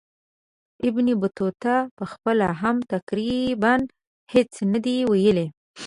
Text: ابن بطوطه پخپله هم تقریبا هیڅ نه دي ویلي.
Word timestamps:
ابن 0.89 1.07
بطوطه 1.21 1.75
پخپله 1.97 2.47
هم 2.61 2.77
تقریبا 2.93 3.73
هیڅ 4.33 4.51
نه 4.71 4.79
دي 4.85 4.95
ویلي. 5.09 5.45